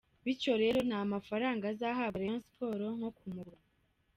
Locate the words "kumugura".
3.17-3.63